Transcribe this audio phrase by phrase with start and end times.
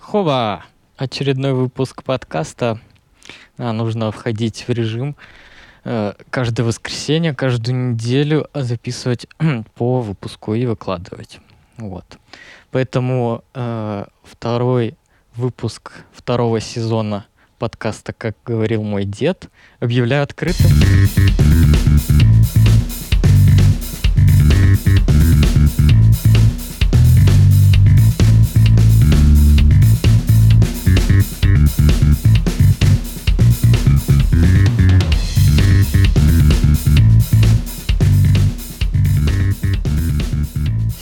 [0.00, 0.64] Хова!
[0.96, 2.80] Очередной выпуск подкаста.
[3.58, 5.14] А, нужно входить в режим
[5.84, 9.28] э, каждое воскресенье, каждую неделю записывать
[9.74, 11.38] по выпуску и выкладывать.
[11.76, 12.18] Вот.
[12.72, 14.96] Поэтому э, второй
[15.36, 17.26] выпуск второго сезона
[17.58, 19.48] подкаста, как говорил мой дед,
[19.80, 20.70] объявляю открытым.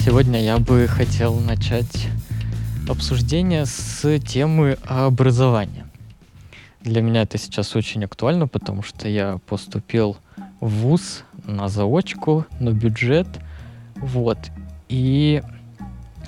[0.08, 2.08] Сегодня я бы хотел начать
[2.88, 5.86] обсуждение с темы образования.
[6.80, 10.16] Для меня это сейчас очень актуально, потому что я поступил
[10.60, 13.28] в ВУЗ на заочку, на бюджет,
[13.96, 14.38] вот,
[14.88, 15.42] и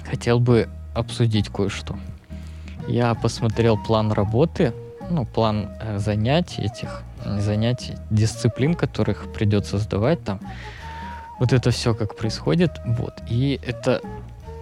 [0.05, 1.99] хотел бы обсудить кое-что.
[2.87, 4.75] Я посмотрел план работы,
[5.09, 10.39] ну, план э, занятий этих, занятий, дисциплин, которых придется сдавать там,
[11.41, 13.15] вот это все как происходит, вот.
[13.29, 14.01] И это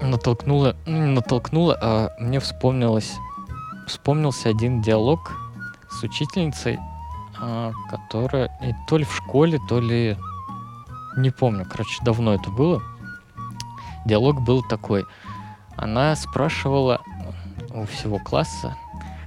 [0.00, 3.14] натолкнуло, ну, натолкнуло, а мне вспомнилось,
[3.86, 5.32] вспомнился один диалог
[5.90, 6.78] с учительницей,
[7.40, 8.50] а, которая
[8.88, 10.16] то ли в школе, то ли
[11.16, 12.80] не помню, короче, давно это было.
[14.06, 15.04] Диалог был такой.
[15.76, 17.00] Она спрашивала
[17.70, 18.76] у всего класса,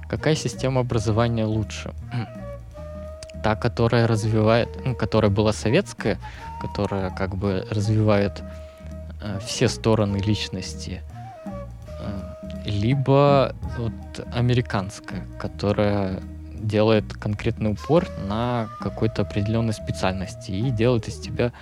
[0.08, 1.92] какая система образования лучше.
[3.42, 6.18] Та, которая развивает, ну, которая была советская,
[6.62, 8.42] которая как бы развивает
[9.20, 11.02] э, все стороны личности,
[11.98, 12.20] э,
[12.64, 16.22] либо вот американская, которая
[16.54, 21.52] делает конкретный упор на какой-то определенной специальности и делает из тебя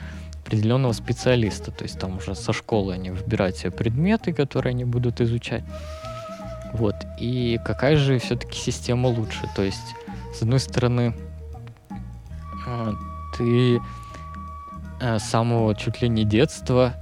[0.45, 1.71] определенного специалиста.
[1.71, 5.65] То есть там уже со школы они выбирают себе предметы, которые они будут изучать.
[6.75, 6.95] Вот.
[7.19, 9.49] И какая же все-таки система лучше?
[9.57, 9.95] То есть,
[10.35, 11.15] с одной стороны,
[12.67, 12.93] э,
[13.39, 13.81] ты
[15.01, 16.95] с самого чуть ли не детства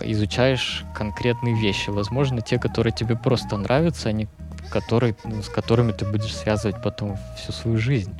[0.00, 1.90] изучаешь конкретные вещи.
[1.90, 4.28] Возможно, те, которые тебе просто нравятся, они
[4.70, 8.18] которые, ну, с которыми ты будешь связывать потом всю свою жизнь.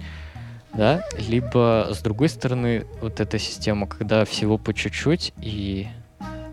[0.72, 1.04] Да?
[1.18, 5.88] Либо, с другой стороны, вот эта система, когда всего по чуть-чуть, и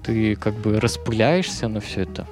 [0.03, 2.27] ты как бы распыляешься на все это,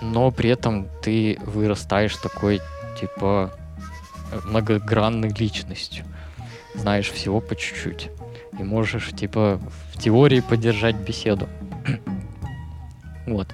[0.00, 2.60] но при этом ты вырастаешь такой,
[2.98, 3.52] типа,
[4.44, 6.04] многогранной личностью
[6.74, 8.10] знаешь всего по чуть-чуть.
[8.58, 9.60] И можешь, типа,
[9.92, 11.48] в теории поддержать беседу.
[13.26, 13.48] вот.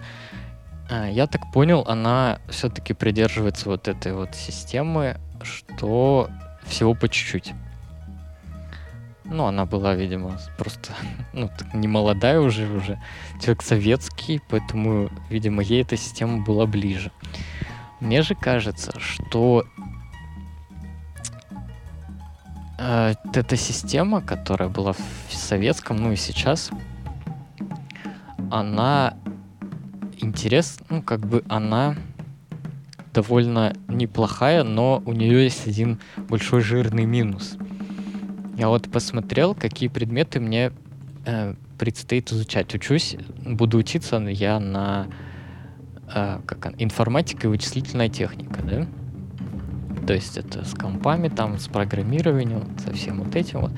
[0.90, 6.28] А, я так понял, она все-таки придерживается вот этой вот системы, что
[6.66, 7.52] всего по чуть-чуть.
[9.24, 10.92] Ну, она была, видимо, просто,
[11.32, 13.00] ну, не молодая уже, уже
[13.40, 17.10] человек советский, поэтому, видимо, ей эта система была ближе.
[18.00, 19.64] Мне же кажется, что
[22.78, 26.70] эта система, которая была в советском, ну и сейчас,
[28.50, 29.16] она
[30.18, 31.96] интересна, ну как бы она
[33.12, 35.98] довольно неплохая, но у нее есть один
[36.28, 37.56] большой жирный минус.
[38.56, 40.72] Я вот посмотрел, какие предметы мне
[41.24, 42.74] э, предстоит изучать.
[42.74, 45.08] Учусь, буду учиться я на
[46.14, 48.86] э, как, информатика и вычислительная техника, да?
[50.06, 53.72] То есть это с компами, там, с программированием, со всем вот этим вот.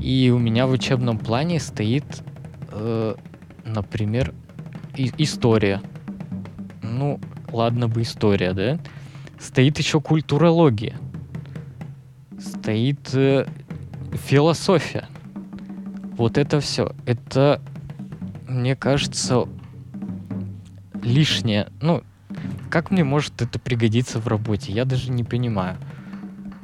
[0.00, 2.22] И у меня в учебном плане стоит,
[2.70, 3.14] э,
[3.64, 4.34] например,
[4.96, 5.80] и- история.
[6.82, 7.18] Ну,
[7.50, 8.78] ладно бы история, да?
[9.38, 10.96] Стоит еще культурология.
[12.38, 13.46] Стоит э,
[14.12, 15.06] философия.
[16.16, 16.94] Вот это все.
[17.06, 17.62] Это,
[18.46, 19.46] мне кажется,
[21.02, 21.68] лишнее.
[21.80, 22.02] Ну,
[22.68, 24.72] как мне может это пригодиться в работе?
[24.72, 25.76] Я даже не понимаю.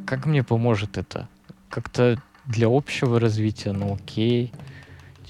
[0.06, 1.28] Как мне поможет это?
[1.70, 4.52] Как-то для общего развития, ну окей.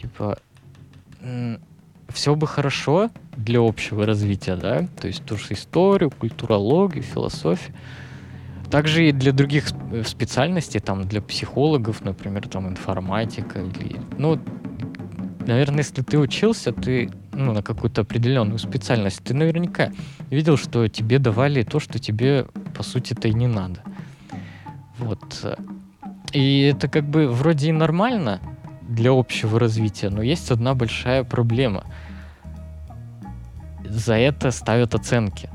[0.01, 0.39] Типа,
[2.09, 4.87] все бы хорошо для общего развития, да?
[5.01, 7.75] То есть тоже историю, культурологию, философию.
[8.71, 14.01] Также и для других э, специальностей, там, для психологов, например, там, информатика или...
[14.19, 14.41] Ну,
[15.47, 19.91] наверное, если ты учился, ты ну, на какую-то определенную специальность, ты наверняка
[20.31, 23.83] видел, что тебе давали то, что тебе, по сути-то, и не надо.
[24.99, 25.59] Вот.
[26.33, 28.41] И это как бы вроде и нормально
[28.83, 31.85] для общего развития, но есть одна большая проблема.
[33.89, 35.49] За это ставят оценки.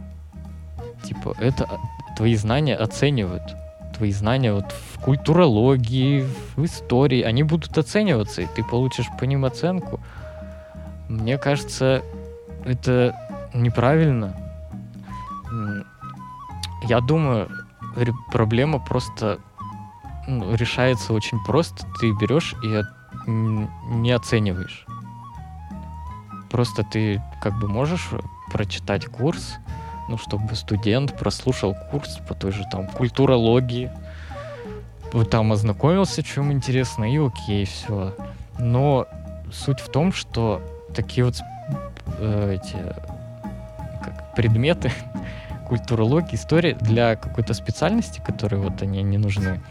[1.03, 1.67] Типа, это
[2.15, 3.43] твои знания оценивают.
[3.99, 6.25] Твои знания вот в культурологии,
[6.55, 9.99] в истории, они будут оцениваться, и ты получишь по ним оценку.
[11.09, 12.01] Мне кажется,
[12.63, 13.13] это
[13.53, 14.37] неправильно.
[16.83, 17.49] Я думаю,
[18.31, 19.39] проблема просто
[20.29, 21.85] ну, решается очень просто.
[21.99, 22.81] Ты берешь и
[23.27, 24.85] не оцениваешь.
[26.49, 28.11] Просто ты как бы можешь
[28.49, 29.57] прочитать курс,
[30.09, 33.91] ну, чтобы студент прослушал курс по той же там культурологии,
[35.29, 38.15] там ознакомился, чем интересно, и окей, все.
[38.57, 39.07] Но
[39.51, 40.61] суть в том, что
[40.93, 41.35] такие вот
[42.19, 42.75] э, эти
[44.03, 44.91] как, предметы
[45.67, 49.61] культурологии, истории для какой-то специальности, которые вот они не нужны,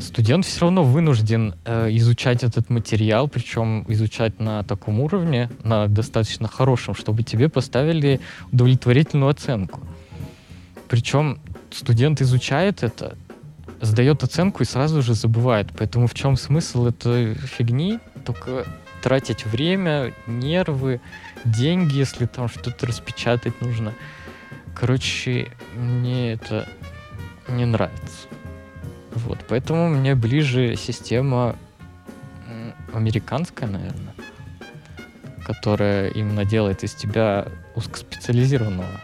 [0.00, 6.48] студент все равно вынужден э, изучать этот материал, причем изучать на таком уровне, на достаточно
[6.48, 8.20] хорошем, чтобы тебе поставили
[8.52, 9.80] удовлетворительную оценку.
[10.88, 11.40] Причем
[11.70, 13.16] студент изучает это,
[13.80, 15.68] сдает оценку и сразу же забывает.
[15.76, 17.98] Поэтому в чем смысл этой фигни?
[18.24, 18.66] Только
[19.02, 21.00] тратить время, нервы,
[21.44, 23.94] деньги, если там что-то распечатать нужно.
[24.74, 26.68] Короче, мне это
[27.48, 28.26] не нравится.
[29.16, 31.56] Вот, поэтому мне ближе система
[32.92, 34.14] американская, наверное,
[35.44, 39.00] которая именно делает из тебя узкоспециализированного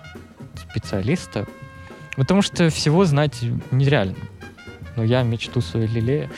[0.71, 1.47] специалиста.
[2.17, 4.17] Потому что всего знать нереально.
[4.97, 6.31] Но я мечту свою лелея,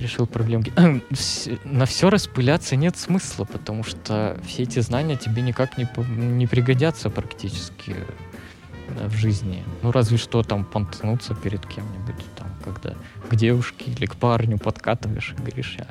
[0.00, 0.72] решил проблемки.
[1.64, 7.10] На все распыляться нет смысла, потому что все эти знания тебе никак не, не пригодятся
[7.10, 7.94] практически
[8.88, 9.62] в жизни.
[9.82, 12.16] Ну, разве что там понтануться перед кем-нибудь
[12.64, 12.94] когда
[13.28, 15.86] к девушке или к парню подкатываешь и говоришь, я,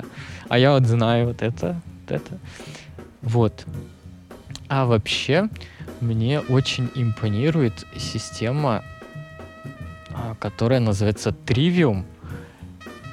[0.48, 2.38] а я вот знаю вот это, вот это.
[3.22, 3.64] Вот.
[4.68, 5.48] А вообще,
[6.00, 8.82] мне очень импонирует система,
[10.10, 12.04] а, которая называется Trivium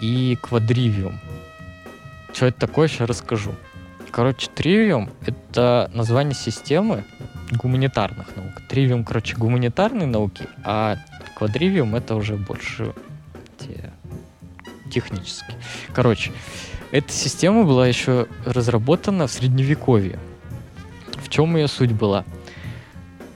[0.02, 1.16] и Quadrivium.
[2.34, 3.54] Что это такое, сейчас расскажу.
[4.12, 7.06] Короче, Trivium— это название системы
[7.52, 8.62] гуманитарных наук.
[8.70, 10.98] Trivium, короче, гуманитарные науки, а
[11.40, 12.94] Quadrivium— это уже больше
[14.92, 15.54] технически.
[15.94, 16.32] Короче,
[16.92, 20.20] эта система была еще разработана в средневековье.
[21.16, 22.26] В чем ее суть была?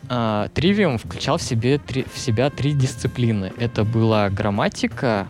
[0.08, 3.54] А, Тривиум включал в, себе, три, в себя три дисциплины.
[3.58, 5.28] Это была грамматика,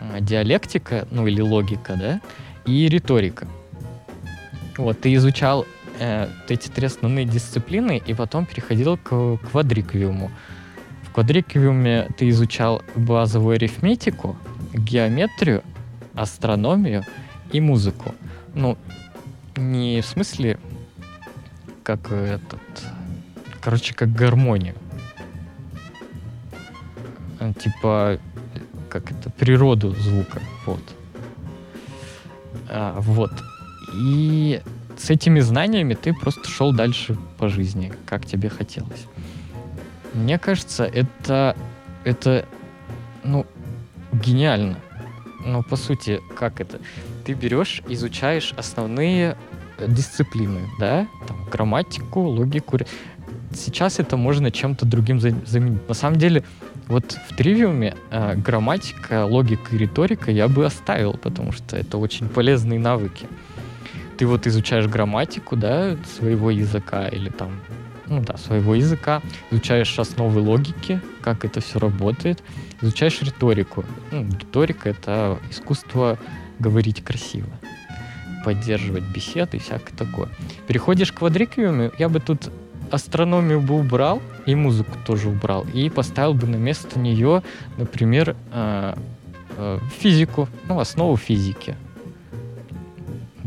[0.00, 2.20] а, диалектика, ну или логика, да,
[2.64, 3.46] и риторика.
[4.76, 5.66] Вот, ты изучал
[6.00, 10.32] э, эти три основные дисциплины и потом переходил к квадриквиуму
[11.14, 14.36] квадриквиуме ты изучал базовую арифметику,
[14.74, 15.62] геометрию,
[16.14, 17.04] астрономию
[17.52, 18.14] и музыку.
[18.54, 18.76] Ну,
[19.56, 20.58] не в смысле
[21.82, 22.60] как этот...
[23.60, 24.74] Короче, как гармонию.
[27.40, 28.18] А, типа,
[28.88, 30.40] как это, природу звука.
[30.66, 30.82] Вот.
[32.68, 33.32] А, вот.
[33.94, 34.60] И
[34.96, 39.06] с этими знаниями ты просто шел дальше по жизни, как тебе хотелось.
[40.12, 41.56] Мне кажется, это,
[42.04, 42.46] это,
[43.24, 43.46] ну,
[44.14, 44.78] гениально.
[45.44, 46.80] Ну, по сути, как это?
[47.24, 49.36] Ты берешь, изучаешь основные
[49.86, 52.78] дисциплины, да, там, грамматику, логику.
[53.52, 55.86] Сейчас это можно чем-то другим заменить.
[55.88, 56.44] На самом деле,
[56.88, 62.28] вот в тривиуме э, грамматика, логика и риторика я бы оставил, потому что это очень
[62.28, 63.26] полезные навыки.
[64.16, 67.60] Ты вот изучаешь грамматику, да, своего языка или там
[68.06, 72.42] ну да, своего языка, изучаешь основы логики, как это все работает,
[72.80, 73.84] изучаешь риторику.
[74.10, 76.18] Ну, риторика— это искусство
[76.58, 77.48] говорить красиво,
[78.44, 80.28] поддерживать беседы и всякое такое.
[80.66, 82.50] Переходишь к квадриквиуму, я бы тут
[82.90, 87.42] астрономию бы убрал, и музыку тоже убрал, и поставил бы на место нее,
[87.76, 88.94] например, э,
[89.56, 91.76] э, физику, ну, основу физики.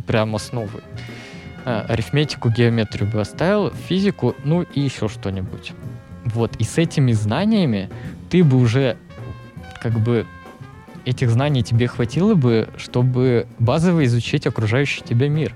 [0.05, 0.81] Прям основы.
[1.69, 5.74] А, арифметику, геометрию бы оставил, физику, ну и еще что-нибудь.
[6.24, 7.89] Вот, и с этими знаниями
[8.29, 8.95] ты бы уже
[9.81, 10.25] как бы
[11.03, 15.53] этих знаний тебе хватило бы, чтобы базово изучить окружающий тебя мир.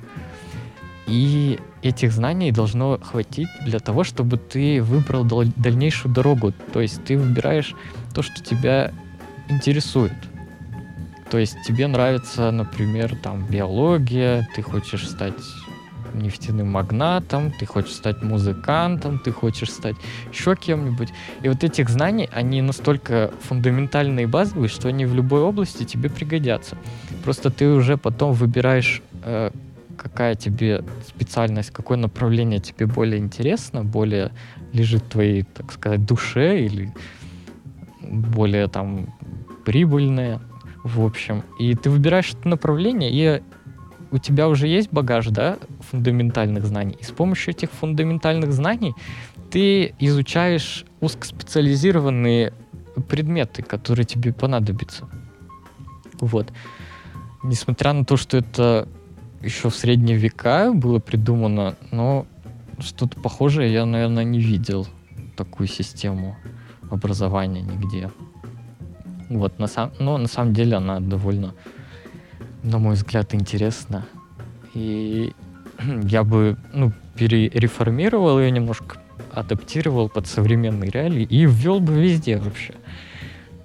[1.07, 6.51] И этих знаний должно хватить для того, чтобы ты выбрал дальнейшую дорогу.
[6.73, 7.73] То есть ты выбираешь
[8.13, 8.91] то, что тебя
[9.47, 10.11] интересует.
[11.29, 15.35] То есть тебе нравится, например, там биология, ты хочешь стать
[16.13, 19.95] нефтяным магнатом, ты хочешь стать музыкантом, ты хочешь стать
[20.31, 21.09] еще кем-нибудь.
[21.43, 26.09] И вот этих знаний, они настолько фундаментальные и базовые, что они в любой области тебе
[26.09, 26.77] пригодятся.
[27.23, 29.51] Просто ты уже потом выбираешь, э,
[29.97, 34.31] какая тебе специальность, какое направление тебе более интересно, более
[34.73, 36.93] лежит твоей, так сказать, душе или
[38.01, 39.13] более там
[39.65, 40.41] прибыльное,
[40.83, 41.43] в общем.
[41.59, 43.41] И ты выбираешь это направление, и
[44.11, 45.57] у тебя уже есть багаж, да,
[45.89, 46.97] фундаментальных знаний.
[46.99, 48.93] И с помощью этих фундаментальных знаний
[49.49, 52.53] ты изучаешь узкоспециализированные
[53.07, 55.07] предметы, которые тебе понадобятся.
[56.19, 56.51] Вот.
[57.43, 58.87] Несмотря на то, что это
[59.41, 62.27] еще в средние века было придумано, но
[62.79, 64.87] что-то похожее я, наверное, не видел
[65.35, 66.37] такую систему
[66.89, 68.11] образования нигде.
[69.29, 71.55] Вот, на сам, но на самом деле она довольно,
[72.63, 74.05] на мой взгляд, интересна.
[74.73, 75.33] И
[76.03, 78.97] я бы, ну, перереформировал ее немножко,
[79.31, 82.75] адаптировал под современные реалии и ввел бы везде вообще.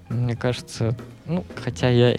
[0.09, 2.17] Мне кажется, ну, хотя я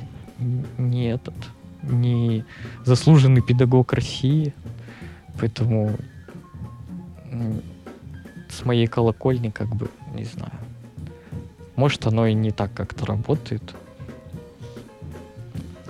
[0.76, 1.34] не этот,
[1.82, 2.44] не
[2.84, 4.54] заслуженный педагог России,
[5.40, 5.92] поэтому
[8.50, 10.52] с моей колокольни как бы, не знаю.
[11.76, 13.62] Может, оно и не так как-то работает.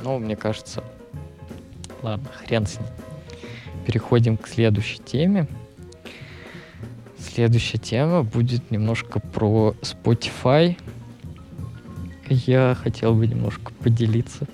[0.09, 0.83] Но мне кажется,
[2.03, 2.89] ладно, хрен с ним.
[3.85, 5.47] Переходим к следующей теме.
[7.19, 10.79] Следующая тема будет немножко про Spotify.
[12.27, 14.47] Я хотел бы немножко поделиться.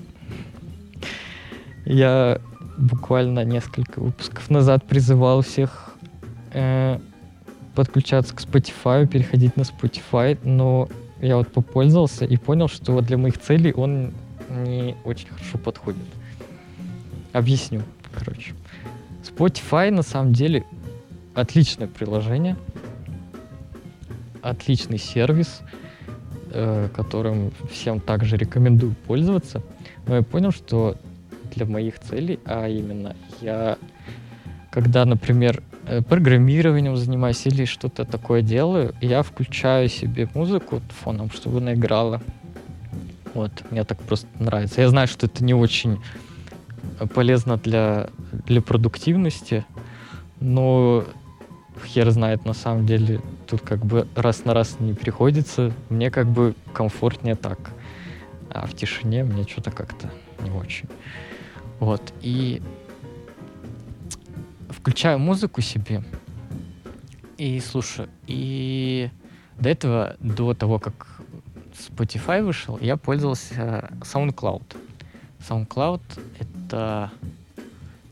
[1.84, 2.40] Я
[2.76, 5.94] буквально несколько выпусков назад призывал всех
[6.52, 6.98] э,
[7.76, 10.88] подключаться к Spotify, переходить на Spotify, но
[11.20, 14.14] я вот попользовался и понял, что для моих целей он
[14.54, 16.02] не очень хорошо подходит.
[17.32, 17.82] Объясню,
[18.12, 18.54] короче.
[19.24, 20.64] Spotify на самом деле
[21.34, 22.56] отличное приложение,
[24.42, 25.60] отличный сервис,
[26.52, 29.62] э, которым всем также рекомендую пользоваться.
[30.06, 30.96] Но я понял, что
[31.54, 33.78] для моих целей, а именно я,
[34.70, 41.58] когда, например, э, программированием занимаюсь или что-то такое делаю, я включаю себе музыку фоном, чтобы
[41.58, 42.22] она играла.
[43.34, 44.80] Вот, мне так просто нравится.
[44.80, 45.98] Я знаю, что это не очень
[47.14, 48.08] полезно для,
[48.46, 49.66] для продуктивности,
[50.40, 51.04] но
[51.84, 53.20] хер знает на самом деле.
[53.46, 55.72] Тут как бы раз на раз не приходится.
[55.90, 57.58] Мне как бы комфортнее так.
[58.50, 60.10] А в тишине мне что-то как-то
[60.40, 60.88] не очень.
[61.80, 62.62] Вот, и
[64.70, 66.04] включаю музыку себе
[67.36, 68.08] и слушаю.
[68.26, 69.10] И
[69.58, 71.13] до этого, до того, как
[71.88, 74.76] Spotify вышел, я пользовался SoundCloud.
[75.48, 76.02] SoundCloud—
[76.38, 77.10] это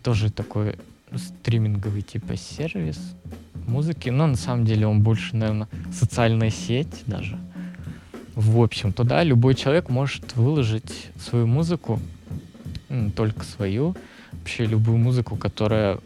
[0.02, 0.76] тоже такой
[1.14, 2.98] стриминговый типа сервис
[3.66, 7.38] музыки, но на самом деле он больше, наверное, социальная сеть даже.
[8.34, 12.00] В общем, туда любой человек может выложить свою музыку
[13.14, 13.94] только свою,
[14.32, 15.98] вообще любую музыку, которая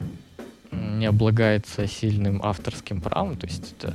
[0.73, 3.95] не облагается сильным авторским правом, то есть это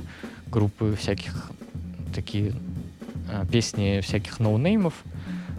[0.50, 1.50] группы всяких
[2.14, 2.54] такие
[3.50, 4.94] песни всяких ноунеймов,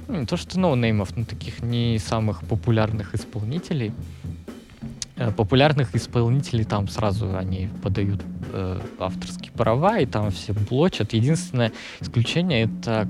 [0.08, 3.94] ну, не то что ноунеймов, но таких не самых популярных исполнителей.
[5.16, 11.14] Э, популярных исполнителей там сразу они подают э, авторские права, и там все блочат.
[11.14, 13.08] Единственное исключение это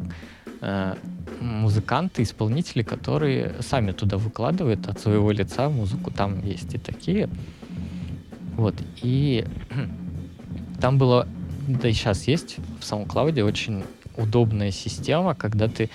[0.61, 0.95] э,
[1.39, 6.11] музыканты, исполнители, которые сами туда выкладывают от своего лица музыку.
[6.11, 7.29] Там есть и такие.
[8.55, 8.75] Вот.
[9.01, 9.45] И
[10.81, 11.27] там было,
[11.67, 13.83] да и сейчас есть в SoundCloud очень
[14.17, 15.89] удобная система, когда ты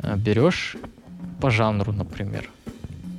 [0.00, 0.76] э, берешь
[1.40, 2.50] по жанру, например,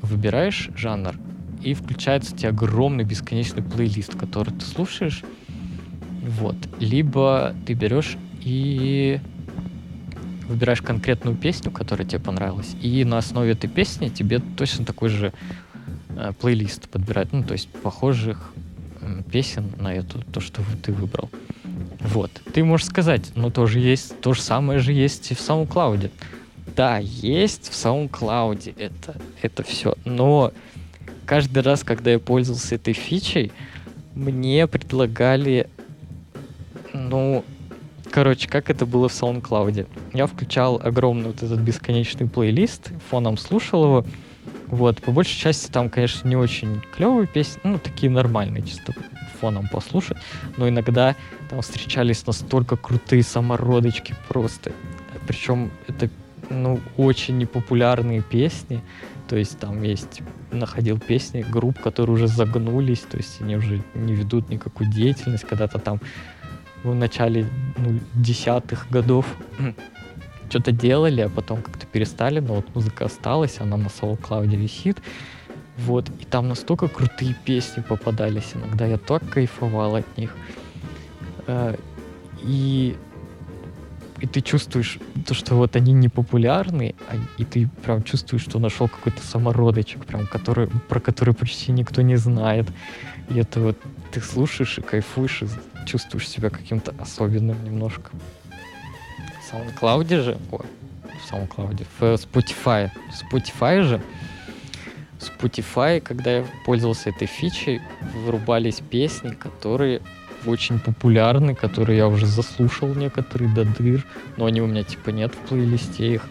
[0.01, 1.15] выбираешь жанр,
[1.63, 5.23] и включается тебе огромный бесконечный плейлист, который ты слушаешь.
[6.21, 6.55] Вот.
[6.79, 9.19] Либо ты берешь и
[10.47, 15.33] выбираешь конкретную песню, которая тебе понравилась, и на основе этой песни тебе точно такой же
[16.09, 18.53] э, плейлист подбирать, ну, то есть похожих
[19.31, 21.29] песен на эту, то, что ты выбрал.
[21.99, 22.31] Вот.
[22.53, 26.11] Ты можешь сказать, ну, тоже есть, то же самое же есть и в SoundCloud.
[26.75, 30.53] Да, есть в SoundCloud это, это все, но
[31.25, 33.51] каждый раз, когда я пользовался этой фичей,
[34.15, 35.69] мне предлагали,
[36.93, 37.43] ну,
[38.11, 39.87] Короче, как это было в SoundCloud.
[40.13, 44.05] Я включал огромный вот этот бесконечный плейлист, фоном слушал его.
[44.67, 48.93] Вот, по большей части там, конечно, не очень клевые песни, ну, такие нормальные, чисто
[49.39, 50.17] фоном послушать.
[50.57, 51.15] Но иногда
[51.49, 54.71] там встречались настолько крутые самородочки просто.
[55.27, 56.09] Причем это,
[56.49, 58.81] ну, очень непопулярные песни.
[59.27, 64.13] То есть там есть, находил песни групп, которые уже загнулись, то есть они уже не
[64.13, 66.01] ведут никакую деятельность, когда-то там
[66.83, 67.45] в начале
[67.77, 69.25] ну, десятых годов
[70.49, 74.97] что-то делали, а потом как-то перестали, но вот музыка осталась, она на SoundCloud висит.
[75.85, 80.35] Вот, и там настолько крутые песни попадались иногда, я так кайфовал от них.
[81.47, 81.75] Э,
[82.41, 82.97] и
[84.21, 88.59] и ты чувствуешь то, что вот они не популярны, а, и ты прям чувствуешь, что
[88.59, 92.67] нашел какой-то самородочек, прям который, про который почти никто не знает.
[93.29, 93.77] И это вот
[94.11, 95.47] ты слушаешь и кайфуешь, и
[95.85, 98.11] чувствуешь себя каким-то особенным немножко.
[99.41, 104.01] В SoundCloud же, о, в SoundCloud, в Spotify, в Spotify же,
[105.19, 107.81] Spotify, когда я пользовался этой фичей,
[108.23, 110.01] вырубались песни, которые
[110.45, 114.05] очень популярны, которые я уже заслушал некоторые до дыр,
[114.37, 116.25] но они у меня типа нет в плейлисте их.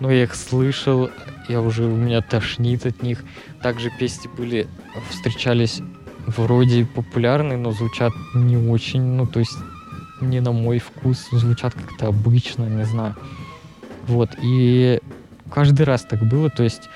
[0.00, 1.10] Но я их слышал,
[1.48, 3.24] я уже у меня тошнит от них.
[3.62, 4.66] Также песни были,
[5.10, 5.80] встречались
[6.26, 9.56] вроде популярные, но звучат не очень, ну то есть
[10.20, 13.14] не на мой вкус, звучат как-то обычно, не знаю.
[14.06, 15.00] Вот, и
[15.50, 16.88] каждый раз так было, то есть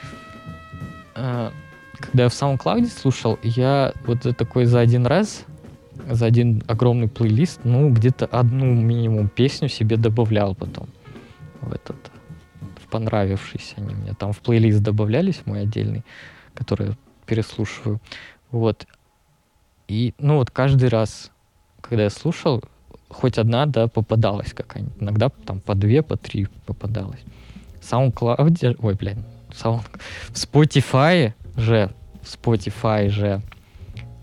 [1.98, 5.44] когда я в SoundCloud слушал, я вот такой за один раз
[6.08, 10.88] за один огромный плейлист, ну, где-то одну минимум песню себе добавлял потом
[11.60, 11.96] в этот,
[12.82, 14.14] в понравившийся они мне.
[14.14, 16.04] Там в плейлист добавлялись мой отдельный,
[16.54, 16.94] который я
[17.26, 18.00] переслушиваю.
[18.50, 18.86] Вот.
[19.88, 21.30] И, ну, вот каждый раз,
[21.80, 22.62] когда я слушал,
[23.08, 25.02] хоть одна, да, попадалась какая-нибудь.
[25.02, 27.20] Иногда там по две, по три попадалась.
[27.82, 29.82] SoundCloud, ой, блин, Sound...
[30.28, 31.90] в Spotify же,
[32.22, 33.42] в Spotify же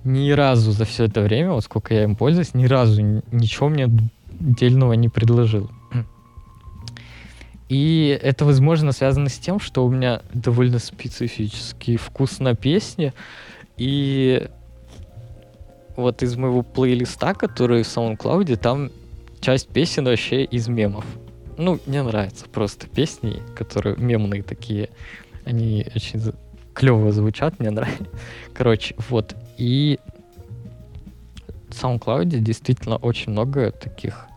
[0.04, 3.90] ни разу за все это время, вот сколько я им пользуюсь, ни разу ничего мне
[4.40, 5.70] дельного не предложил.
[7.70, 13.14] И это, возможно, связано с тем, что у меня довольно специфический вкус на песни.
[13.76, 14.48] И
[15.98, 18.90] вот из моего плейлиста, который в SoundCloud, там
[19.42, 21.06] часть песен вообще из мемов.
[21.58, 24.90] Ну, мне нравятся просто песни, которые мемные такие.
[25.44, 26.22] Они очень
[26.74, 28.06] клево звучат, мне нравится.
[28.54, 29.36] Короче, вот.
[29.58, 30.00] И
[31.70, 34.28] в SoundCloud действительно очень много таких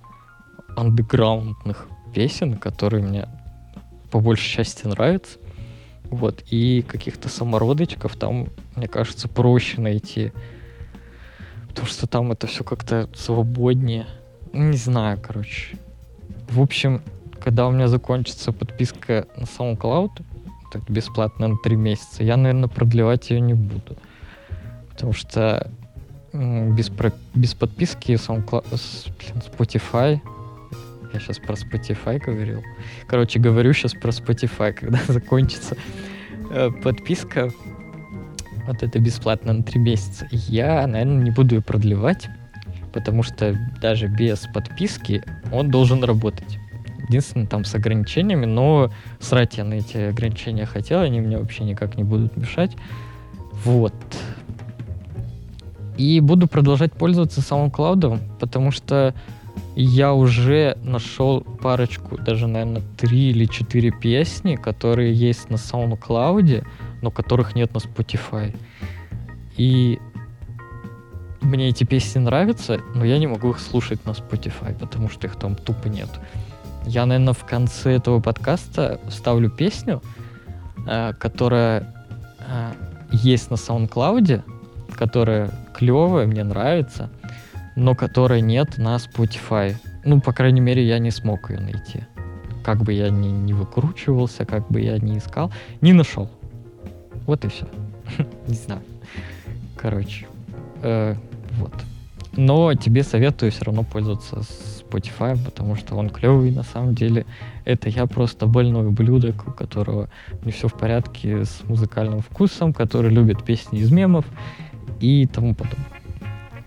[0.77, 3.29] андеграундных песен, которые мне
[4.11, 5.39] по большей части нравятся.
[6.05, 6.43] Вот.
[6.51, 10.33] И каких-то самородочков там, мне кажется, проще найти.
[11.69, 14.07] Потому что там это все как-то свободнее.
[14.55, 15.77] Не знаю, короче.
[16.51, 17.01] В общем,
[17.41, 20.11] когда у меня закончится подписка на SoundCloud,
[20.73, 23.97] так бесплатно на три месяца, я, наверное, продлевать ее не буду.
[24.91, 25.71] Потому что
[26.33, 28.67] без, про, без подписки SoundCloud,
[29.19, 30.21] блин, Spotify,
[31.13, 32.63] я сейчас про Spotify говорил.
[33.07, 35.77] Короче, говорю сейчас про Spotify, когда закончится
[36.51, 37.51] э, подписка,
[38.67, 40.27] вот это бесплатно на три месяца.
[40.31, 42.29] Я, наверное, не буду ее продлевать,
[42.93, 45.23] потому что даже без подписки
[45.53, 46.59] он должен работать.
[47.09, 51.97] Единственное, там с ограничениями, но срать я на эти ограничения хотел, они мне вообще никак
[51.97, 52.77] не будут мешать.
[53.65, 53.95] Вот.
[55.97, 59.15] И буду продолжать пользоваться SoundCloud, потому что
[59.77, 66.65] я уже нашел парочку, даже, наверное, три или четыре песни, которые есть на SoundCloud,
[67.03, 68.57] но которых нет на Spotify.
[69.57, 69.99] И
[71.41, 75.37] мне эти песни нравятся, но я не могу их слушать на Spotify, потому что их
[75.37, 76.09] там тупо нет.
[76.87, 80.03] Я, наверное, в конце этого подкаста вставлю песню,
[80.87, 81.95] э, которая
[82.39, 82.73] э,
[83.13, 84.43] есть на SoundCloud,
[84.95, 87.11] которая клевая, мне нравится,
[87.77, 89.75] но которой нет на Spotify.
[90.05, 92.05] Ну, по крайней мере, я не смог ее найти.
[92.65, 95.51] Как бы я ни, не выкручивался, как бы я ни искал,
[95.81, 96.31] не нашел.
[97.27, 97.67] Вот и все.
[98.49, 98.83] Не знаю.
[99.77, 100.27] Короче,
[100.83, 101.15] э,
[101.61, 101.73] вот.
[102.33, 107.27] Но тебе советую все равно пользоваться Spotify, потому что он клевый на самом деле.
[107.65, 110.09] Это я просто больной ублюдок, у которого
[110.45, 114.25] не все в порядке с музыкальным вкусом, который любит песни из мемов
[115.01, 115.87] и тому подобное.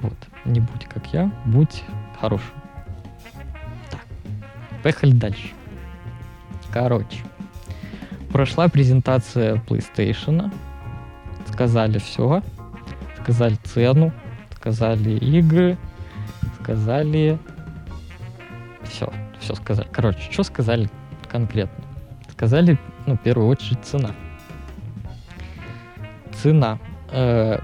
[0.01, 0.17] Вот.
[0.45, 1.83] Не будь как я, будь
[2.19, 2.53] хорошим.
[3.89, 4.05] Так.
[4.83, 5.49] Поехали дальше.
[6.71, 7.23] Короче.
[8.31, 10.51] Прошла презентация PlayStation.
[11.51, 12.41] Сказали все.
[13.21, 14.11] Сказали цену.
[14.63, 15.77] Сказали игры.
[16.61, 17.37] Сказали
[18.85, 19.89] все, все сказали.
[19.91, 20.89] Короче, что сказали
[21.29, 21.83] конкретно?
[22.31, 24.11] Сказали, ну, в первую очередь, цена.
[26.41, 26.79] Цена.
[27.11, 27.59] Э,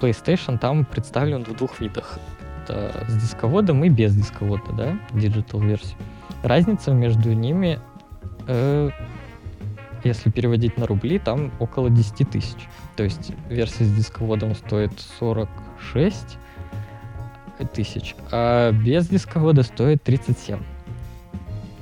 [0.00, 2.20] PlayStation там представлен в двух видах.
[2.62, 5.96] Это с дисководом и без дисковода, да, digital версии.
[6.44, 7.80] Разница между ними,
[8.46, 8.90] э,
[10.04, 12.68] если переводить на рубли, там около 10 тысяч.
[12.94, 14.92] То есть версия с дисководом стоит
[15.92, 16.38] 46
[17.72, 20.60] тысяч, а без дисковода стоит 37.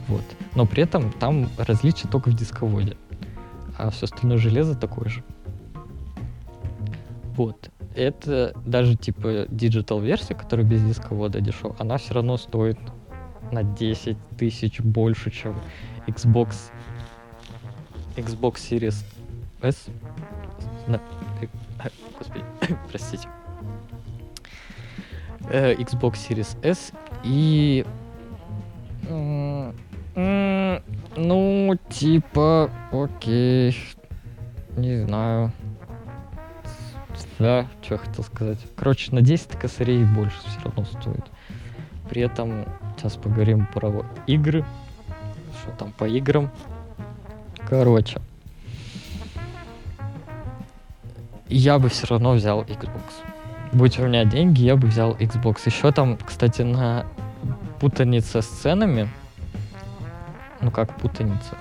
[0.08, 0.24] Вот.
[0.54, 2.96] Но при этом там различие только в дисководе.
[3.78, 5.24] А все остальное железо такое же.
[7.36, 7.70] Вот.
[7.94, 12.78] Это даже типа digital версия, которая без дисковода дешев, она все равно стоит
[13.50, 15.54] на 10 тысяч больше, чем
[16.06, 16.54] Xbox
[18.16, 19.04] Xbox Series
[19.62, 19.86] S.
[20.86, 21.00] На,
[21.40, 21.46] э,
[22.18, 22.44] господи,
[22.90, 23.28] простите.
[25.50, 26.92] Э, Xbox Series S
[27.24, 27.84] и
[30.14, 33.76] ну, типа, окей.
[34.76, 35.52] Не знаю.
[37.38, 38.58] Да, что я хотел сказать.
[38.76, 41.24] Короче, на 10 косарей больше все равно стоит.
[42.08, 42.64] При этом
[42.96, 44.64] сейчас поговорим про игры.
[45.60, 46.50] Что там по играм.
[47.68, 48.20] Короче.
[51.48, 53.31] Я бы все равно взял Xbox.
[53.72, 55.60] Будь у меня деньги, я бы взял Xbox.
[55.64, 57.06] Еще там, кстати, на
[57.80, 59.08] путаница с ценами.
[60.60, 61.56] Ну как путаница?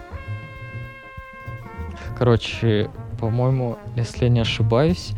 [2.18, 5.14] Короче, по-моему, если не ошибаюсь,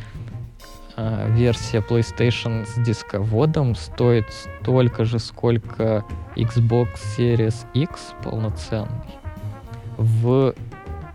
[0.95, 9.17] э, версия PlayStation с дисководом стоит столько же, сколько Xbox Series X полноценный.
[9.97, 10.53] В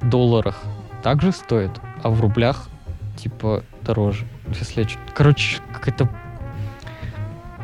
[0.02, 0.60] долларах
[1.02, 1.70] также стоит,
[2.02, 2.68] а в рублях
[3.16, 4.26] типа дороже.
[4.58, 6.08] Если, короче, какая-то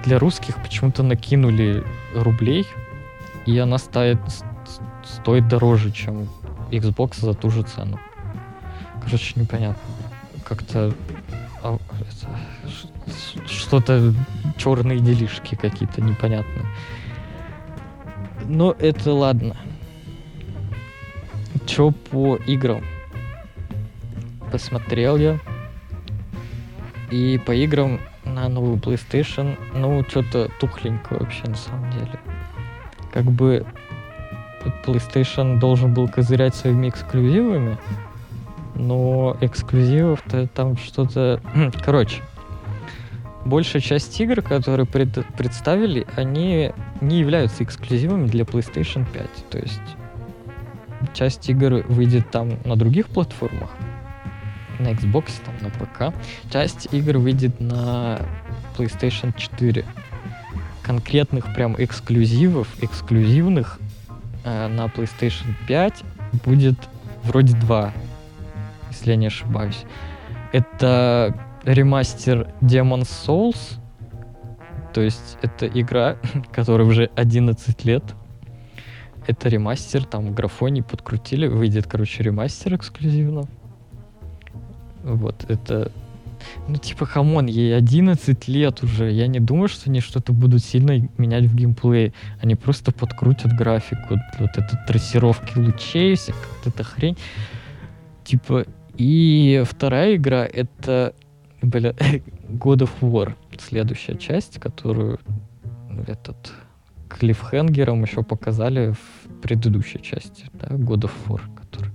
[0.05, 2.67] для русских почему-то накинули рублей,
[3.47, 4.19] и она стоит,
[5.05, 6.29] стоит дороже, чем
[6.71, 7.99] Xbox за ту же цену.
[9.03, 9.83] Короче, непонятно.
[10.45, 10.93] Как-то
[11.63, 11.79] а,
[13.47, 14.13] что-то
[14.57, 16.67] черные делишки какие-то непонятные.
[18.47, 19.57] Но это ладно.
[21.67, 22.85] Чё по играм?
[24.53, 25.39] Посмотрел я.
[27.11, 32.19] И по играм на новую PlayStation, ну, что-то тухленько вообще на самом деле.
[33.13, 33.67] Как бы
[34.87, 37.77] PlayStation должен был козырять своими эксклюзивами,
[38.75, 41.41] но эксклюзивов-то там что-то...
[41.85, 42.23] Короче,
[43.45, 45.25] большая часть игр, которые пред...
[45.37, 49.51] представили, они не являются эксклюзивами для PlayStation 5.
[49.51, 49.81] То есть
[51.13, 53.71] часть игр выйдет там на других платформах,
[54.79, 56.17] на Xbox, там, на ПК.
[56.51, 58.21] Часть игр выйдет на
[58.77, 59.85] PlayStation 4.
[60.83, 63.79] Конкретных прям эксклюзивов, эксклюзивных
[64.45, 66.05] э, на PlayStation 5
[66.45, 66.77] будет
[67.23, 67.93] вроде два,
[68.91, 69.85] если я не ошибаюсь.
[70.53, 71.35] Это
[71.65, 73.79] ремастер Demon's Souls,
[74.93, 76.17] то есть это игра,
[76.53, 78.05] которая уже 11 лет.
[79.27, 83.49] Это ремастер, там в графоне подкрутили, выйдет, короче, ремастер эксклюзивно.
[85.05, 85.93] Вот, это...
[86.69, 89.11] Ну, типа, хамон, ей 11 лет уже.
[89.11, 92.13] Я не думаю, что они что-то будут сильно менять в геймплее.
[92.43, 94.19] Они просто подкрутят графику.
[94.39, 97.17] Вот это трассировки лучей, вся какая-то хрень.
[98.25, 101.15] Типа, и вторая игра— это,
[101.63, 101.91] бля,
[102.49, 103.35] God of War.
[103.59, 105.21] Следующая часть, которую
[106.07, 106.53] этот
[107.09, 111.93] клиффхенгером еще показали в предыдущей части, да, God of War, который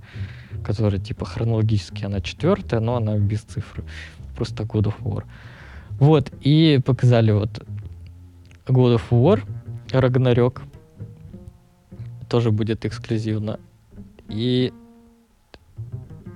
[0.64, 3.84] которая типа хронологически она четвертая, но она без цифры.
[4.36, 5.24] Просто God of War.
[5.98, 7.64] Вот, и показали вот
[8.66, 9.42] God of War,
[9.90, 10.62] Рагнарёк.
[12.28, 13.58] Тоже будет эксклюзивно.
[14.28, 14.72] И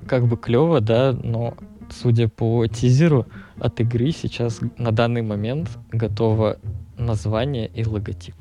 [0.06, 1.54] как бы клево, да, но
[1.90, 3.26] судя по тизеру
[3.58, 6.58] от игры сейчас на данный момент готово
[6.98, 8.34] название и логотип.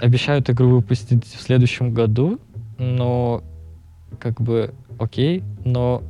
[0.00, 2.38] Обещают игру выпустить в следующем году,
[2.84, 3.42] но
[4.18, 6.02] как бы окей, но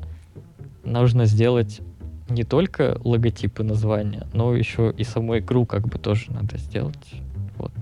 [0.85, 1.81] нужно сделать
[2.29, 7.15] не только логотипы названия, но еще и саму игру как бы тоже надо сделать.
[7.57, 7.73] Вот.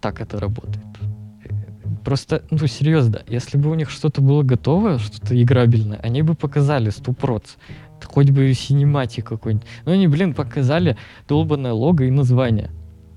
[0.00, 0.84] Так это работает.
[2.04, 6.90] Просто, ну, серьезно, если бы у них что-то было готово, что-то играбельное, они бы показали
[6.90, 7.56] ступроц.
[8.04, 9.66] Хоть бы синематик какой-нибудь.
[9.84, 12.70] Но они, блин, показали долбанное лого и название.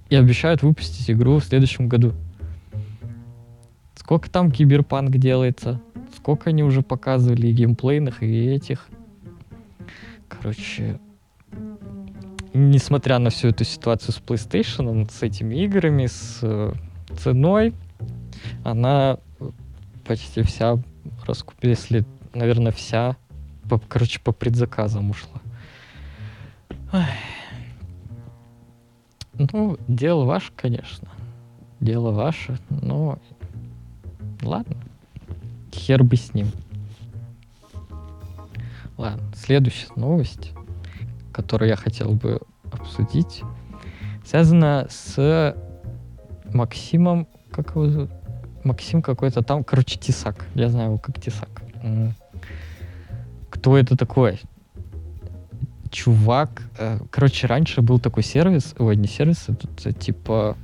[0.09, 2.13] И обещают выпустить игру в следующем году.
[4.09, 5.79] Сколько там киберпанк делается?
[6.17, 8.87] Сколько они уже показывали и геймплейных, и этих.
[10.27, 10.99] Короче,
[12.55, 16.73] несмотря на всю эту ситуацию с PlayStation, с этими играми, с э,
[17.19, 17.75] ценой,
[18.63, 19.19] она
[20.07, 20.79] почти вся
[21.27, 23.15] раскупили, если, наверное, вся,
[23.69, 25.39] по, короче, по предзаказам ушла.
[26.93, 27.05] Ой.
[29.53, 31.09] Ну, дело ваше, конечно.
[31.79, 33.19] Дело ваше, но
[34.41, 34.75] Ладно.
[35.71, 36.47] Хер бы с ним.
[38.97, 40.51] Ладно, следующая новость,
[41.31, 43.43] которую я хотел бы обсудить,
[44.25, 45.55] связана с
[46.53, 48.09] Максимом, как его зовут?
[48.65, 50.45] Максим какой-то там, короче, Тесак.
[50.53, 51.49] Я знаю его как Тесак.
[53.49, 54.39] Кто это такой?
[55.91, 60.55] чувак, э, короче, раньше был такой сервис, ой, не сервис, это типа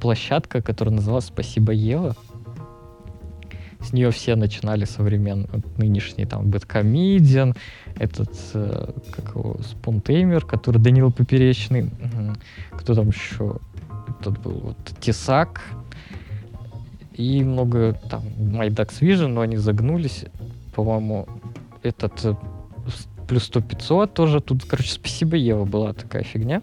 [0.00, 2.16] площадка, которая называлась «Спасибо, Ева».
[3.80, 7.54] С нее все начинали современные, вот нынешний там Бэткомедиан,
[7.98, 11.90] этот, э, как его, Спунтеймер, который Данил Поперечный,
[12.72, 13.58] кто там еще,
[14.22, 15.62] тот был, вот, Тесак,
[17.12, 20.24] и много там MyDax Vision, но они загнулись,
[20.74, 21.28] по-моему,
[21.82, 22.34] этот э,
[23.26, 26.62] плюс 100 500 тоже тут, короче, спасибо Ева была такая фигня.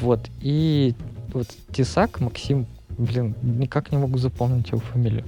[0.00, 0.94] Вот, и
[1.32, 2.66] вот Тесак, Максим,
[2.98, 5.24] блин, никак не могу запомнить его фамилию.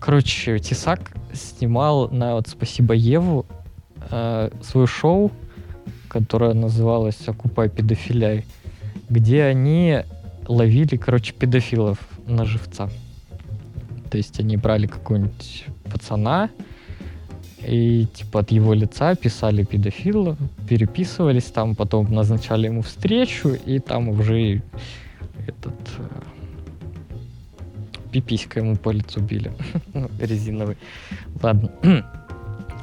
[0.00, 3.44] Короче, Тесак снимал на вот «Спасибо Еву»
[4.10, 5.30] э, свое шоу,
[6.08, 8.46] которое называлось «Окупай педофиляй»,
[9.10, 10.00] где они
[10.48, 12.88] ловили, короче, педофилов на живца.
[14.10, 16.48] То есть они брали какого-нибудь пацана,
[17.62, 20.36] и типа от его лица писали педофила,
[20.66, 24.62] переписывались там, потом назначали ему встречу, и там уже
[25.46, 26.08] этот э,
[28.10, 29.52] пиписька ему по лицу били.
[29.94, 30.76] Ну, резиновый.
[31.42, 31.70] Ладно.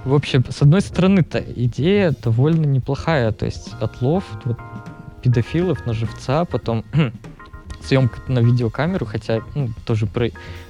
[0.06, 3.32] В общем, с одной стороны-то идея довольно неплохая.
[3.32, 4.58] То есть отлов вот,
[5.22, 6.86] педофилов на живца, потом
[7.84, 10.30] съемка на видеокамеру, хотя ну, тоже про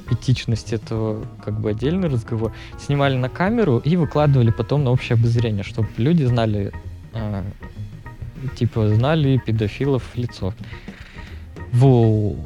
[0.10, 2.54] этичность этого как бы отдельный разговор.
[2.80, 6.72] Снимали на камеру и выкладывали потом на общее обозрение, чтобы люди знали,
[7.14, 7.44] э,
[8.56, 10.54] типа, знали педофилов в лицо.
[11.72, 12.38] Вот.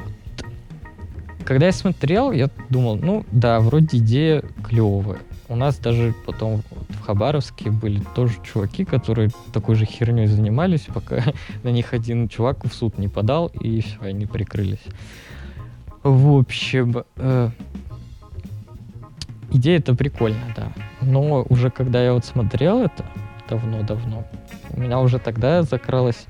[1.46, 5.20] Когда я смотрел, я думал, ну да, вроде идея клевая.
[5.48, 11.24] У нас даже потом в Хабаровске были тоже чуваки, которые такой же херней занимались, пока
[11.64, 14.84] на них один чувак в суд не подал, и все, они прикрылись.
[16.04, 17.50] В общем, э,
[19.52, 20.72] идея это прикольная, да.
[21.02, 23.06] Но уже когда я вот смотрел это
[23.50, 24.26] давно-давно,
[24.72, 26.26] у меня уже тогда закралось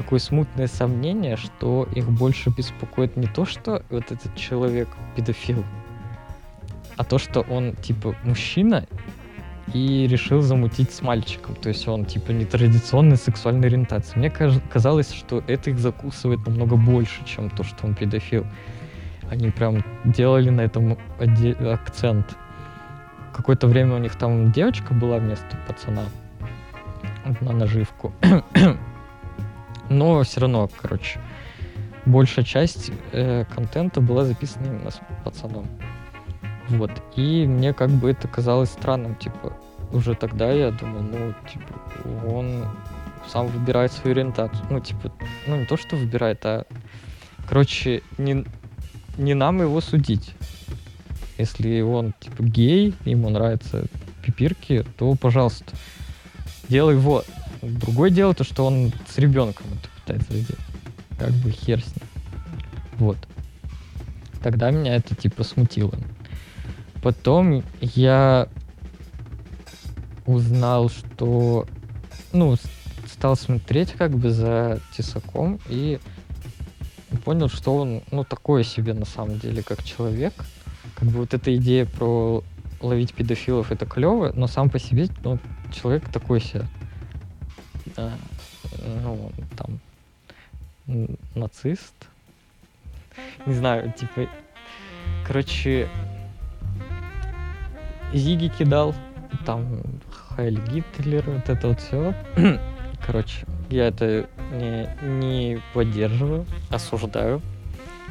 [0.00, 5.62] такое смутное сомнение, что их больше беспокоит не то, что вот этот человек педофил,
[6.96, 8.86] а то, что он типа мужчина
[9.74, 11.54] и решил замутить с мальчиком.
[11.54, 14.18] То есть он типа нетрадиционной сексуальной ориентации.
[14.18, 18.46] Мне казалось, что это их закусывает намного больше, чем то, что он педофил.
[19.30, 22.36] Они прям делали на этом акцент.
[23.34, 26.04] Какое-то время у них там девочка была вместо пацана
[27.42, 28.14] на наживку.
[29.90, 31.20] Но все равно, короче,
[32.06, 35.66] большая часть э, контента была записана именно с пацаном.
[36.68, 36.92] Вот.
[37.16, 39.52] И мне как бы это казалось странным, типа,
[39.92, 42.64] уже тогда я думал, ну, типа, он
[43.28, 44.64] сам выбирает свою ориентацию.
[44.70, 45.12] Ну, типа,
[45.46, 46.64] ну, не то, что выбирает, а,
[47.48, 48.44] короче, не,
[49.18, 50.34] не нам его судить.
[51.36, 53.86] Если он, типа, гей, ему нравятся
[54.24, 55.74] пипирки, то, пожалуйста,
[56.68, 57.24] делай его.
[57.62, 60.64] Другое дело то, что он с ребенком это пытается сделать.
[61.18, 62.08] Как бы хер с ним.
[62.98, 63.18] Вот.
[64.42, 65.92] Тогда меня это типа смутило.
[67.02, 68.48] Потом я
[70.26, 71.66] узнал, что
[72.32, 72.56] ну,
[73.06, 75.98] стал смотреть как бы за Тесаком и
[77.24, 80.32] понял, что он, ну, такое себе на самом деле, как человек.
[80.94, 82.42] Как бы вот эта идея про
[82.80, 85.38] ловить педофилов, это клево, но сам по себе, ну,
[85.72, 86.64] человек такой себе
[88.00, 89.78] э, ну, там,
[91.34, 91.94] нацист.
[93.46, 94.28] Не знаю, типа,
[95.26, 95.88] короче,
[98.12, 98.94] Зиги кидал,
[99.44, 102.14] там Хайль Гитлер, вот это вот все.
[103.06, 107.40] Короче, я это не, не поддерживаю, осуждаю.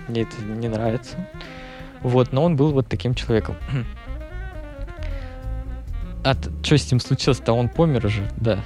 [0.08, 1.16] Мне это не нравится.
[2.02, 3.56] Вот, но он был вот таким человеком.
[6.22, 7.54] А что с ним случилось-то?
[7.54, 8.60] Он помер же, да.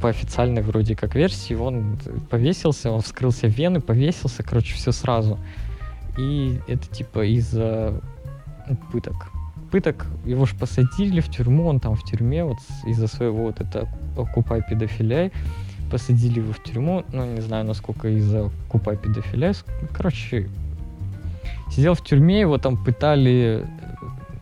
[0.00, 1.98] По официальной вроде как версии он
[2.30, 5.38] повесился, он вскрылся вены, повесился, короче, все сразу.
[6.16, 8.00] И это типа из-за
[8.92, 9.30] пыток.
[9.70, 13.88] Пыток его же посадили в тюрьму, он там в тюрьме вот из-за своего вот это
[14.16, 15.32] окупай педофиляй
[15.94, 19.52] посадили его в тюрьму, ну, не знаю, насколько из-за купай педофиля.
[19.92, 20.48] Короче,
[21.70, 23.66] сидел в тюрьме, его там пытали э,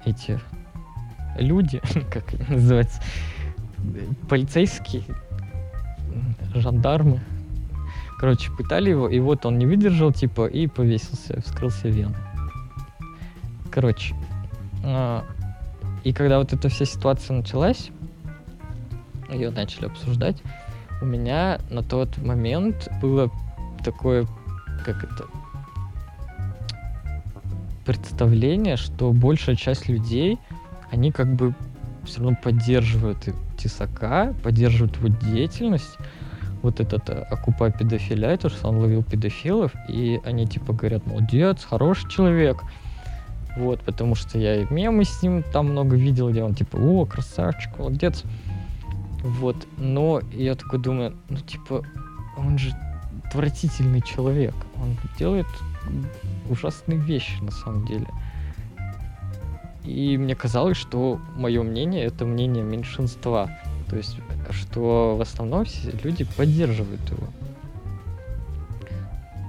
[0.07, 0.41] эти
[1.39, 3.03] люди, как называется,
[4.29, 5.03] полицейские,
[6.55, 7.21] жандармы.
[8.19, 12.15] Короче, пытали его, и вот он не выдержал, типа, и повесился, вскрылся вены.
[13.71, 14.15] Короче,
[14.85, 15.23] э,
[16.05, 17.91] и когда вот эта вся ситуация началась,
[19.29, 20.43] ее начали обсуждать,
[21.01, 23.31] у меня на тот момент было
[23.83, 24.27] такое,
[24.85, 25.27] как это,
[27.85, 30.39] представление, что большая часть людей,
[30.91, 31.55] они как бы
[32.05, 33.19] все равно поддерживают
[33.57, 35.99] Тесака, поддерживают его деятельность,
[36.63, 41.65] вот этот э, окупа педофиля, то, что он ловил педофилов, и они типа говорят, молодец,
[41.65, 42.63] хороший человек.
[43.57, 47.05] Вот, потому что я и мемы с ним там много видел, где он типа, о,
[47.05, 48.23] красавчик, молодец.
[49.23, 51.85] Вот, но я такой думаю, ну типа,
[52.37, 52.75] он же
[53.25, 54.55] отвратительный человек.
[54.77, 55.47] Он делает
[56.49, 58.07] ужасные вещи на самом деле.
[59.85, 63.51] И мне казалось, что мое мнение это мнение меньшинства.
[63.89, 64.17] То есть,
[64.51, 67.27] что в основном все люди поддерживают его.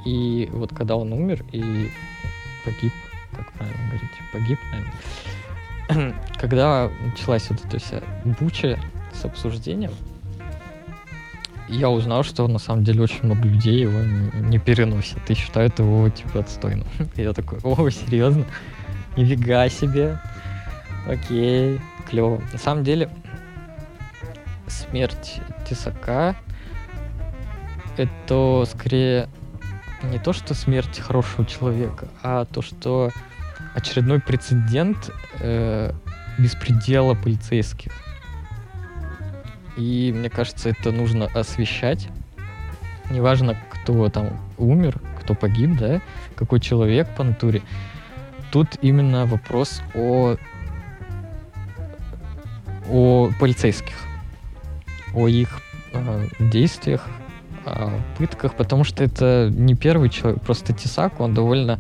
[0.05, 1.89] И вот когда он умер и
[2.65, 2.91] погиб,
[3.31, 4.59] как правильно говорить, погиб,
[5.89, 8.01] наверное, когда началась вот эта вся
[8.39, 8.79] буча
[9.13, 9.91] с обсуждением,
[11.69, 16.09] я узнал, что на самом деле очень много людей его не переносят и считают его
[16.09, 16.87] типа отстойным.
[17.15, 18.45] Я такой, о, серьезно?
[19.17, 20.19] Нифига себе.
[21.07, 22.41] Окей, клево.
[22.51, 23.09] На самом деле,
[24.67, 26.35] смерть Тесака
[27.97, 29.29] это скорее
[30.03, 33.11] не то, что смерть хорошего человека, а то, что
[33.73, 35.93] очередной прецедент э,
[36.37, 37.91] беспредела полицейских.
[39.77, 42.09] И мне кажется, это нужно освещать.
[43.09, 46.01] Неважно, кто там умер, кто погиб, да,
[46.35, 47.61] какой человек по натуре.
[48.53, 50.35] Тут именно вопрос о,
[52.87, 53.95] о полицейских
[55.15, 55.59] о их
[55.91, 57.07] э, действиях,
[57.65, 61.79] о пытках, потому что это не первый человек, просто Тесак, он довольно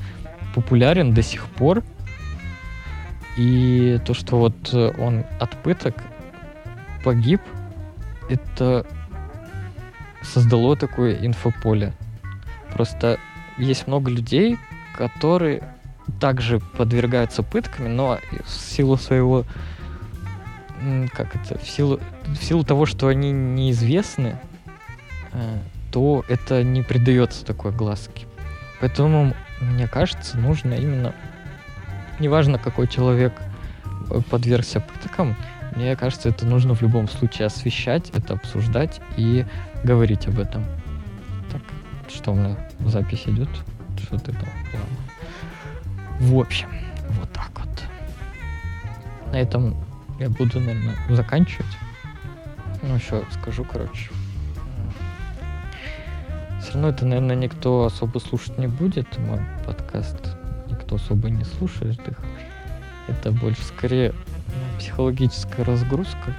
[0.55, 1.83] популярен до сих пор.
[3.37, 5.93] И то, что вот он от пыток
[7.03, 7.41] погиб,
[8.31, 8.83] это
[10.23, 11.93] создало такое инфополе.
[12.73, 13.19] Просто
[13.59, 14.57] есть много людей,
[14.97, 15.72] которые
[16.23, 19.43] также подвергаются пытками, но в силу своего
[21.11, 24.39] как это, в силу, в силу того, что они неизвестны,
[25.33, 25.57] э,
[25.91, 28.25] то это не придается такой глазки.
[28.79, 31.13] Поэтому, мне кажется, нужно именно,
[32.19, 33.33] неважно, какой человек
[34.09, 35.35] э, подвергся пыткам,
[35.75, 39.45] мне кажется, это нужно в любом случае освещать, это обсуждать и
[39.83, 40.63] говорить об этом.
[41.51, 41.61] Так,
[42.07, 43.49] что у меня запись идет?
[43.97, 44.47] Что ты там?
[46.23, 46.69] В общем,
[47.19, 47.83] вот так вот.
[49.33, 49.75] На этом
[50.21, 51.77] я буду, наверное, заканчивать.
[52.81, 54.09] Ну, еще скажу, короче.
[56.61, 60.17] Все равно это, наверное, никто особо слушать не будет, мой подкаст.
[60.69, 62.17] Никто особо не слушает их.
[63.09, 64.13] Это больше скорее
[64.79, 66.33] психологическая разгрузка,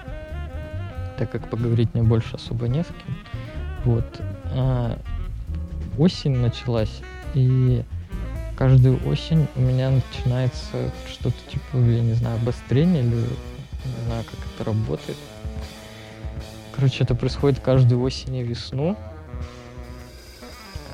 [1.18, 3.16] так как поговорить мне больше особо не с кем.
[3.85, 4.23] Вот.
[4.47, 4.99] А,
[5.99, 7.03] осень началась,
[7.35, 7.85] и
[8.57, 14.38] каждую осень у меня начинается что-то типа, я не знаю, обострение или не знаю, как
[14.55, 15.19] это работает.
[16.75, 18.97] Короче, это происходит каждую осень и весну.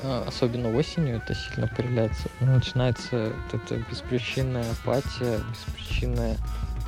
[0.03, 2.29] А, особенно осенью это сильно проявляется.
[2.39, 6.37] Начинается вот эта беспричинная апатия, беспричинная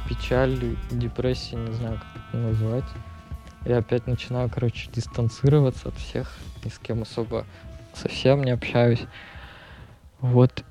[0.09, 2.89] печаль, депрессия, не знаю, как это назвать.
[3.65, 7.45] Я опять начинаю, короче, дистанцироваться от всех, ни с кем особо
[7.93, 9.01] совсем не общаюсь.
[10.23, 10.63] Вот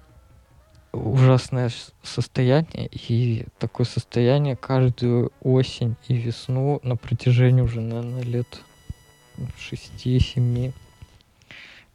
[0.92, 1.70] ужасное
[2.02, 8.46] состояние, и такое состояние каждую осень и весну на протяжении уже, наверное, лет
[9.58, 10.72] шести-семи.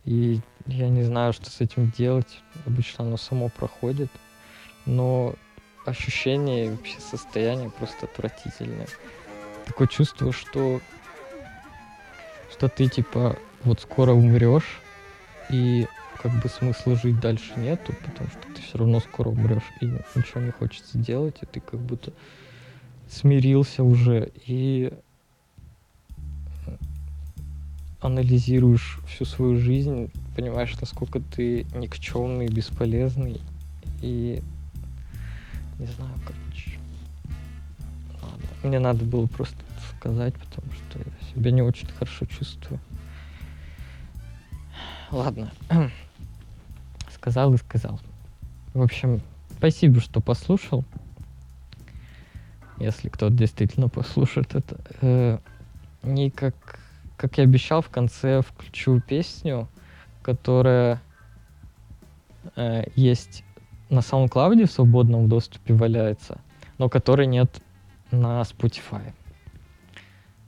[0.06, 2.43] И я не знаю, что с этим делать.
[2.67, 4.12] Обычно оно само проходит.
[4.86, 5.34] Но
[5.84, 8.88] ощущение и вообще состояние просто отвратительное.
[9.65, 10.80] Такое чувство, что
[12.52, 14.80] что ты типа вот скоро умрешь,
[15.50, 19.86] и как бы смысла жить дальше нету, потому что ты все равно скоро умрешь, и
[20.15, 22.12] ничего не хочется делать, и ты как будто
[23.10, 24.91] смирился уже и
[28.01, 33.41] анализируешь всю свою жизнь, понимаешь, насколько ты никчемный, бесполезный,
[34.01, 34.41] и
[35.80, 36.80] не знаю, короче.
[38.21, 38.47] Ладно.
[38.63, 39.58] Мне надо было просто
[39.97, 42.80] сказать, потому что я себя не очень хорошо чувствую.
[45.12, 45.51] Ладно
[47.28, 48.00] сказал и сказал.
[48.74, 49.22] В общем,
[49.58, 50.86] спасибо, что послушал.
[52.78, 54.80] Если кто-то действительно послушает это.
[55.02, 55.40] Э,
[56.04, 56.80] и как,
[57.17, 59.67] как я обещал, в конце включу песню,
[60.21, 61.02] которая
[62.56, 63.44] э, есть
[63.90, 66.40] на SoundCloud в свободном доступе валяется,
[66.78, 67.62] но которой нет
[68.10, 69.12] на Spotify.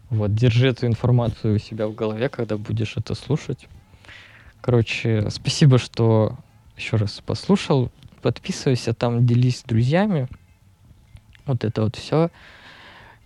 [0.10, 3.68] Вот, держи эту информацию у себя в голове, когда будешь это слушать.
[4.62, 6.38] Короче, спасибо, что
[6.80, 7.92] еще раз послушал.
[8.22, 10.28] Подписывайся там, делись с друзьями.
[11.46, 12.32] Вот это вот все.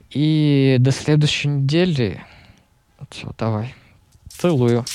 [0.09, 2.23] И до следующей недели.
[3.09, 3.73] Все, давай.
[4.29, 4.85] Целую.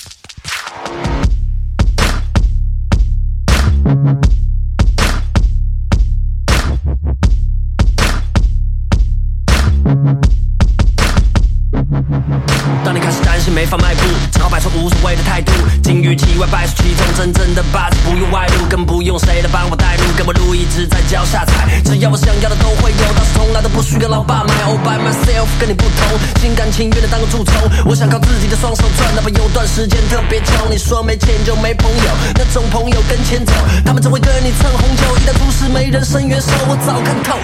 [18.99, 20.03] 不用谁来帮我带路。
[20.17, 24.53] 跟我路一直在脚下踩，只要我想要的都会有，倒是从来都不需要老爸买。
[24.67, 27.55] All by myself，跟你不同，心甘情愿的当个蛀虫。
[27.87, 30.69] 我想靠自己的双手赚，哪怕有段时间特别穷。
[30.69, 33.53] 你说没钱就没朋友，那种朋友跟钱走，
[33.87, 35.17] 他们只会跟你蹭红酒。
[35.17, 37.39] 一旦出事没人伸援手，我早看透。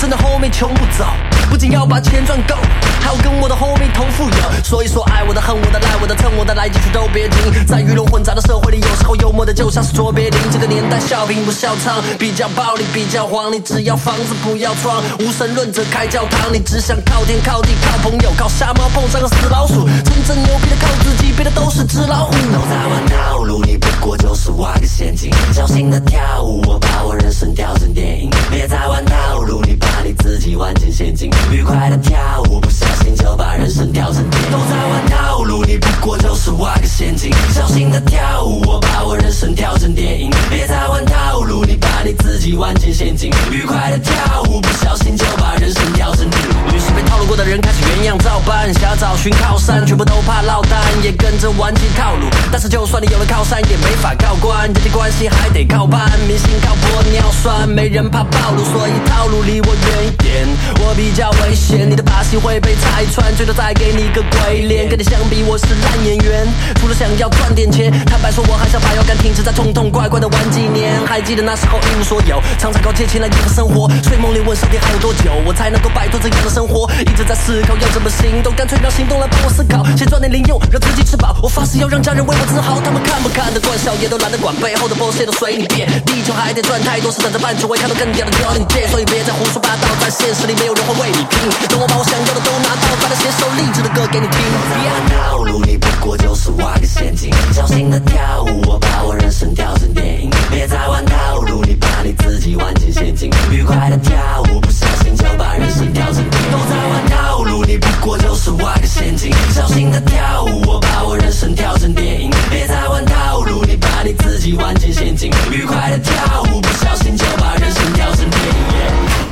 [0.00, 1.06] 真的后面穷不走，
[1.52, 2.56] 不仅要把钱赚够，
[2.98, 4.64] 还要跟我的 homie 同富有。
[4.64, 7.66] 所以说爱我的、恨我的、赖我的、蹭我的，来几句都别停。
[7.66, 10.40] 在鱼龙混杂的社会里，有时候幽默的就像是卓别林。
[10.50, 13.52] 这个年代笑贫不笑娼，比较暴力比较黄。
[13.52, 16.50] 你只要房子不要窗，无神论者开教堂。
[16.50, 19.86] 你只想靠天靠地靠朋友，靠瞎猫碰上个死老鼠。
[20.04, 22.32] 真正牛逼的靠自己，别的都是纸老虎。
[22.32, 25.30] 都在玩套路，你不过就是挖个陷阱。
[25.52, 28.30] 小心的跳舞，我把我人生调成电影。
[28.50, 29.76] 别再玩套路，你。
[29.82, 32.18] 把你自己玩进陷阱，愉快的跳
[32.48, 34.50] 舞，不小心就把人生调成电影。
[34.50, 37.30] 都在玩套路，你不过就是挖个陷阱。
[37.54, 40.30] 小心的跳舞，我把我人生调成电影。
[40.48, 46.74] 别再玩套路，你把你自己玩进陷阱，愉快的跳舞，不小心就把人生调成电影。
[46.74, 52.26] 于是被套路过的人开始原样照搬，想要找寻靠山，全部都怕落单，也跟着玩起套路。
[52.50, 59.72] 但是就算你有了靠山，也没法靠关，人际关系还得靠伴，明星靠玻尿酸，没人怕暴露，所以套路离我。
[59.82, 60.46] 远一点，
[60.78, 64.88] 我比较危险，你的把戏会被拆穿，最多再给你个鬼脸。
[64.88, 66.46] 跟你相比，我是烂演员，
[66.80, 71.00] 除了想要赚点钱，坦白说，我还想把腰杆挺直，再痛痛快快的玩几年。
[71.06, 76.90] 还记得那时候一无所有，常常靠借钱来应付生活，睡梦里问上天还有多久，我才能够摆脱这样的生活？
[77.00, 81.36] 一直在思考要怎么行动，干脆让行动来帮我思考，先赚点零用，让自己吃饱。
[81.42, 85.88] 我发誓要让家人为我自豪，他们看不看得惯，笑也都懒得管，背后的 boss 都随你便。
[86.04, 89.88] 地球还得转太多，是等着办，只会看到更屌的教练界，所以别再胡说八道。
[90.00, 91.48] 在现实里，没有人会为你拼。
[91.68, 94.38] 等我把我想要的都拿到，再来写首励志的歌给你听。
[94.74, 97.30] 别套路，你不过就是挖个陷阱。
[97.52, 100.30] 小心的跳舞，我把我人生调成电影。
[100.50, 103.30] 别再玩套路，你把你自己玩进陷阱。
[103.50, 106.50] 愉快的跳舞，不小心就把人生调成电影。
[106.50, 109.32] 都在玩套路，你不过就是挖个陷阱。
[109.54, 112.30] 小心的跳舞，我把我人生调成电影。
[112.50, 115.30] 别再玩套路，你把你自己玩进陷阱。
[115.50, 119.31] 愉快的跳舞，不小心就把人生跳成电影。